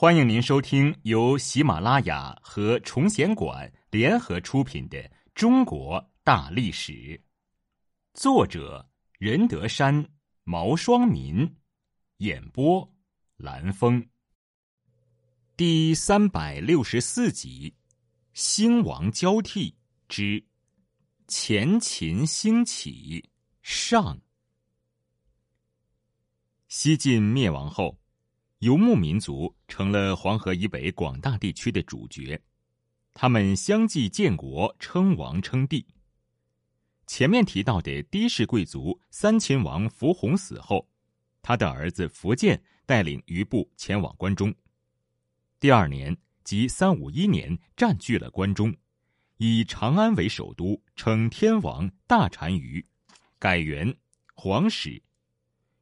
[0.00, 4.96] 欢迎您收听由喜马拉雅和崇贤馆联合出品的
[5.34, 6.92] 《中国大历史》，
[8.14, 8.88] 作者
[9.18, 10.08] 任德山、
[10.44, 11.52] 毛双民，
[12.18, 12.88] 演播
[13.38, 14.08] 蓝峰。
[15.56, 17.74] 第三百六十四集：
[18.34, 19.76] 兴亡交替
[20.06, 20.40] 之
[21.26, 23.28] 前秦兴起
[23.62, 24.16] 上。
[26.68, 27.98] 西晋灭亡后。
[28.60, 32.40] 游牧民族成了黄河以北广大地区的主角，
[33.14, 35.86] 他们相继建国、称王、称帝。
[37.06, 40.88] 前面提到的的氏贵族三秦王伏弘死后，
[41.40, 44.52] 他的儿子苻建带领余部前往关中。
[45.60, 48.74] 第二年，即三五一年，占据了关中，
[49.36, 52.84] 以长安为首都，称天王大单于，
[53.38, 53.96] 改元
[54.34, 55.00] 皇始，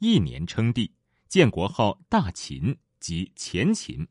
[0.00, 0.92] 一年称帝。
[1.28, 4.08] 建国号大秦即前秦。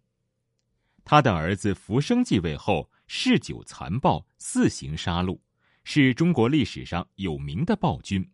[1.03, 5.39] 他的儿子福生继位后，嗜酒残暴，肆行杀戮，
[5.83, 8.29] 是中国历史上有名的暴君。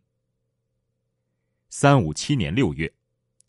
[1.70, 2.92] 三五七年六月，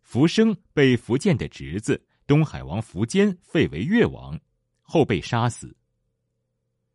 [0.01, 4.39] 福生被福建的侄子东海王苻坚废为越王，
[4.81, 5.75] 后被杀死。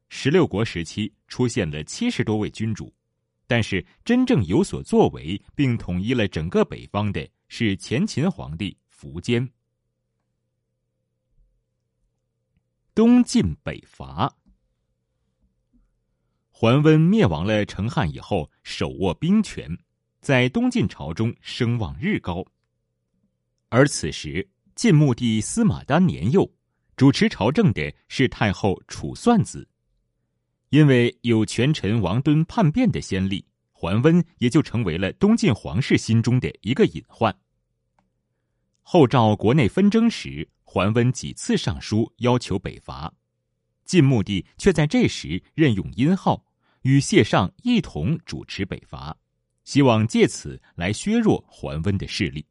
[0.09, 2.93] 十六国时期出现了七十多位君主，
[3.51, 7.29] 但是真正有所作为并统一了整个北方的。
[7.49, 9.51] 是前秦皇帝苻坚。
[12.95, 14.33] 东晋北伐，
[16.49, 19.77] 桓温灭亡了成汉以后，手握兵权，
[20.21, 22.47] 在东晋朝中声望日高。
[23.69, 26.49] 而此时晋穆帝司马丹年幼，
[26.95, 29.69] 主持朝政的是太后楚算子，
[30.71, 33.45] 因为有权臣王敦叛变的先例。
[33.73, 37.35] 桓温也就成为了东晋皇室心中的一个隐患。
[38.83, 43.11] 后赵国内纷争时，桓温几次上书要求北伐，
[43.87, 46.45] 晋穆帝却在这时任用殷浩
[46.83, 49.17] 与谢尚一同主持北伐，
[49.65, 52.45] 希望借此来削弱桓温的势力。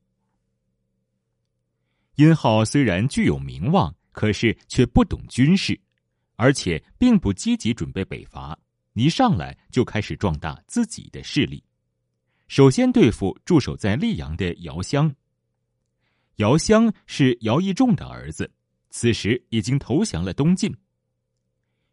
[2.15, 5.79] 殷浩虽然具有名望，可是却不懂军事，
[6.39, 8.57] 而且并不积极准备北伐。
[8.93, 11.61] 一上来就开始壮大自己的势力，
[12.47, 15.13] 首先对付驻守在溧阳的姚襄。
[16.37, 18.49] 姚襄是姚义仲的儿子，
[18.89, 20.73] 此时已经投降了东晋。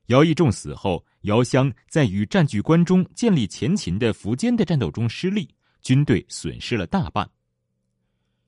[0.07, 5.49] 姚义仲死后，姚襄在与占据关中、建立前秦的苻坚的战斗中失利，
[5.83, 7.29] 军队损失了大半。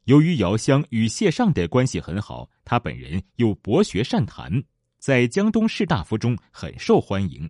[0.04, 4.62] 由于姚襄与谢尚的关系很好，他本人又博学善谈，
[4.98, 7.48] 在江东士大夫中很受欢迎。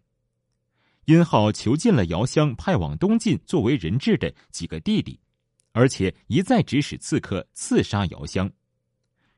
[1.07, 5.19] 殷浩囚禁了姚襄派往东晋作为人质的几个弟弟，
[5.73, 8.51] 而且一再指使刺客刺杀姚襄。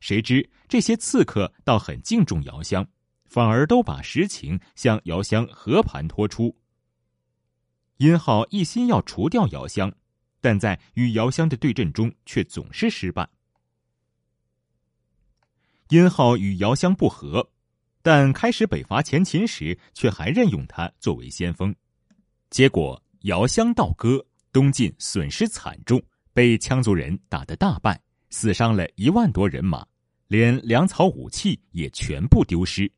[0.01, 2.85] 谁知这些刺客倒很敬重姚襄，
[3.25, 6.57] 反而都把实情向姚襄和盘托出。
[7.99, 9.93] 殷浩一心要除掉姚襄，
[10.41, 13.29] 但在与姚襄的对阵中却总是失败。
[15.91, 17.49] 殷浩与姚襄不和。
[18.03, 21.75] 但开始北伐前秦时，却还任用他作为先锋，
[22.49, 26.03] 结果遥相倒戈，东晋损失惨重，
[26.33, 28.01] 被羌族人打得大败，
[28.31, 29.87] 死伤了一万多人马，
[30.29, 32.91] 连粮草武器也全部丢失。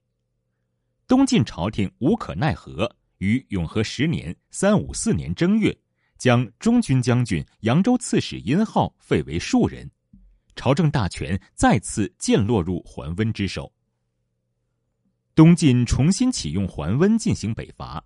[1.09, 2.89] 东晋朝廷无可奈何，
[3.19, 5.77] 于永和十年（三五四年）正月，
[6.17, 9.91] 将中军将军、扬州刺史殷浩废为庶人，
[10.55, 13.71] 朝政大权再次渐落入桓温之手。
[15.35, 18.05] 东晋重新启用桓温进行北伐，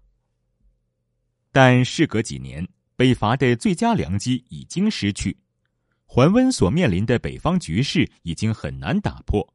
[1.50, 5.36] 但事隔几年，北伐的最佳良机已经失去，
[6.04, 9.52] 桓温所面临的北方局势已经很难打破，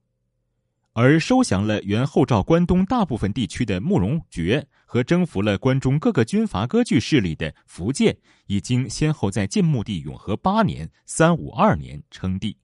[0.92, 8.18] 而收降了原后赵关东大部分地区的慕容觉和征服了关中各个军阀割据势力的苻建，
[8.48, 12.58] 已经先后在晋穆帝永和八年（三五二年）称帝。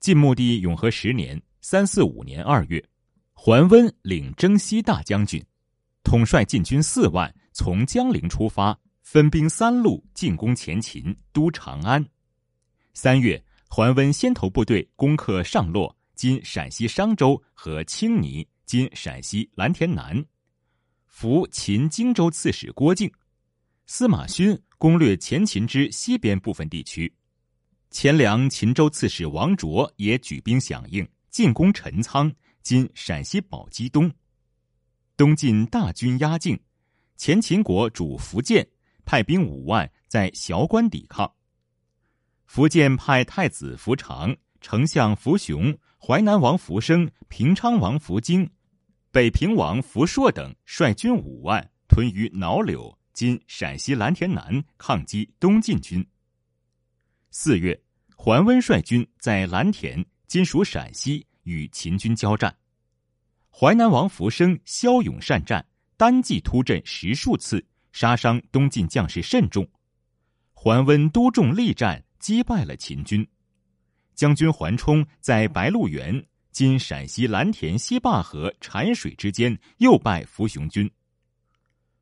[0.00, 1.40] 晋穆帝永和十年。
[1.62, 2.82] 三四五年二月，
[3.34, 5.44] 桓温领征西大将军，
[6.02, 12.04] 统帅禁军四万，从江陵出发，分兵三路进攻前秦都长安。
[12.94, 20.24] 三月，桓温先头部队攻克上洛（今陕西商州）和青泥（今陕西蓝田南），
[21.08, 23.10] 俘秦荆州刺史郭靖。
[23.84, 27.12] 司马勋攻略前秦之西边部分地区，
[27.90, 31.06] 前凉秦州刺史王卓也举兵响应。
[31.30, 34.12] 进攻陈仓（今陕西宝鸡东），
[35.16, 36.58] 东晋大军压境，
[37.16, 38.68] 前秦国主苻建
[39.04, 41.32] 派兵五万在萧关抵抗。
[42.48, 48.50] 苻建派太子苻长、丞相苻雄、淮南王福生、平昌王福京、
[49.12, 56.04] 北平王福硕等率军五万屯于脑柳（今陕西蓝田南）抗击东晋军。
[57.30, 57.80] 四月，
[58.16, 62.56] 桓温率军在蓝田（今属陕西）与秦军交战。
[63.50, 65.66] 淮南王福生骁勇善战，
[65.96, 69.68] 单骑突阵十数次，杀伤东晋将士甚众。
[70.52, 73.26] 桓温多众力战，击败了秦军。
[74.14, 80.88] 将军桓冲在白鹿原（今陕西蓝田西坝河浐水之间）又败伏雄军。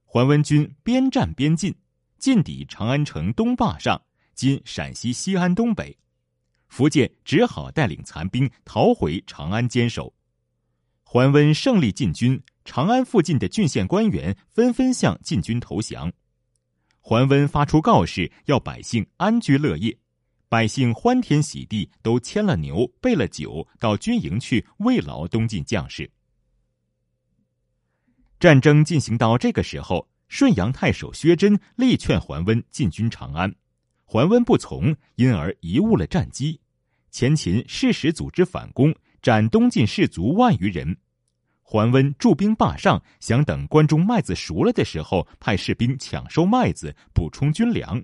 [0.05, 1.75] 桓温军边战边进，
[2.19, 3.99] 进抵长安城东坝上
[4.37, 5.97] （今陕西西安东北），
[6.71, 10.13] 苻建只好带领残兵逃回长安坚守。
[11.03, 16.13] 桓温胜利进军，长安附近的郡县官员纷纷向晋军投降。
[17.01, 19.97] 桓温发出告示，要百姓安居乐业。
[20.51, 26.11] 百姓欢天喜地，都牵了牛，备了酒，到军营去慰劳东晋将士。
[28.41, 33.55] 战争进行到这个时候，顺阳太守薛真力劝桓温进军长安，
[34.11, 36.59] 桓温不从，因而贻误了战机。
[37.11, 40.97] 前秦适时组织反攻，斩东晋士卒万余人。
[41.61, 48.03] 桓温驻兵坝上，想等关中麦子熟了的时候，派士兵抢收麦子，补充军粮。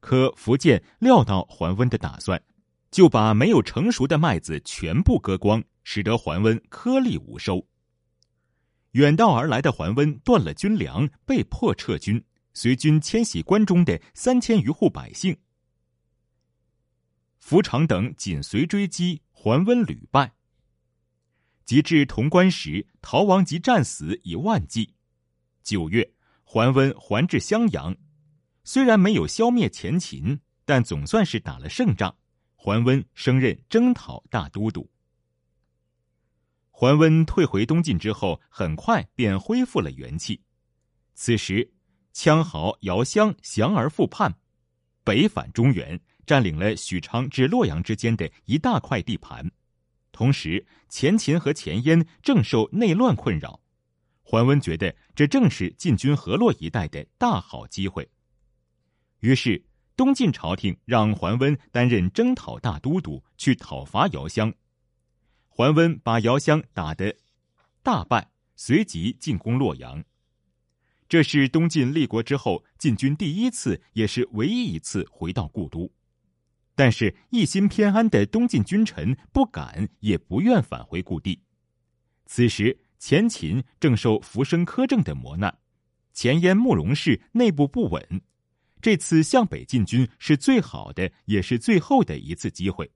[0.00, 2.42] 可苻建料到桓温的打算，
[2.90, 7.62] 就把没有成熟的麦子全部割光，使得桓温颗粒无收。
[8.92, 12.24] 远道而来的桓温断了军粮，被迫撤军，
[12.56, 15.36] 随军迁徙关中的三千余户百姓。
[17.38, 20.32] 福长等紧随追击，桓温屡败。
[21.66, 24.94] 及至潼关时，逃亡及战死已万计。
[25.62, 26.14] 九月，
[26.44, 27.94] 桓温还至襄阳。
[28.64, 32.16] 虽然没有消灭前秦，但总算是打了胜仗。
[32.54, 34.90] 桓温升任征讨大都督。
[36.70, 40.40] 桓温退回东晋之后，很快便恢复了元气。
[41.14, 41.70] 此时，
[42.16, 44.36] 羌豪姚襄降而复叛，
[45.04, 49.52] 北返中原，占领了许昌至洛阳之间的一大块地盘。
[50.12, 53.60] 同时，前秦和前燕正受内乱困扰。
[54.22, 58.08] 桓温觉得这正是进军河洛一带的大好机会。
[59.20, 59.62] 于是，
[59.94, 64.54] 东晋朝廷让桓温担任征讨大都督，去讨伐姚襄。
[65.50, 67.14] 桓温把姚襄打得
[67.82, 70.02] 大败，随即进攻洛阳。
[71.08, 75.90] 这是东晋立国之后晋军第一次，也是唯一一次回到故都。
[76.74, 81.40] 但是，一心偏安的东晋君臣不敢也不愿返回故地。
[82.26, 85.56] 此时，前秦正受浮生苛政的磨难，
[86.12, 88.20] 前燕慕容氏内部不稳。
[88.82, 92.90] 这次向北进军是最好的，也是最后的一次机会。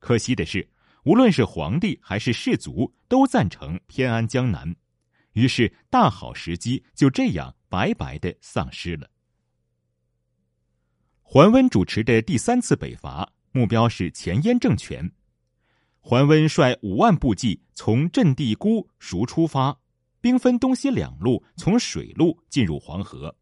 [0.00, 0.68] 可惜的是，
[1.04, 4.74] 无论是皇帝还是士族，都赞成偏安江南，
[5.34, 9.10] 于是大好时机就这样白白的丧失了。
[11.20, 15.12] 桓温主持的第三次北伐，目标是前燕政权。
[16.00, 19.80] 桓温率五万部骑从阵地孤熟出发，
[20.20, 23.36] 兵分东西两路，从水路进入黄河。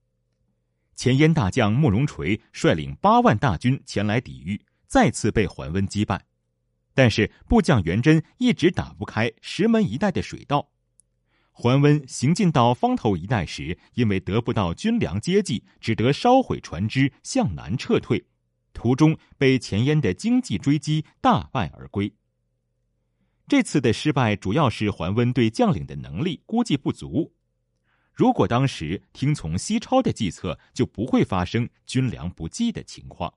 [0.95, 6.25] 前燕大将慕容垂率领八万大军前来抵御，再次被桓温击败。
[6.95, 10.72] 但是部将元贞一直打不开石门一带的水道。
[11.53, 18.25] 桓温行进到方头一带时，因为得不到军粮接济，只得烧毁船只，向南撤退。
[18.73, 22.13] 途中被前燕的经济追击，大败而归。
[23.47, 27.35] 这次的失败主要是桓温对将领的能力估计不足。
[28.15, 33.33] 如果当时听从西超的计策，就不会发生军粮不济的情况。